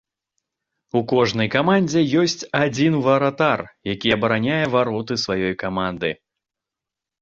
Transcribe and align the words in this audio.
У 0.99 1.03
кожнай 1.11 1.49
камандзе 1.57 2.01
ёсць 2.23 2.43
адзін 2.63 2.93
варатар, 3.07 3.59
які 3.93 4.09
абараняе 4.19 4.61
вароты 4.77 5.23
сваёй 5.29 5.53
каманды. 5.65 6.17